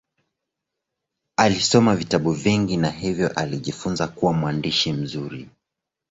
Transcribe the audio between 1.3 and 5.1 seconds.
Alisoma vitabu vingi na hivyo alijifunza kuwa mwandishi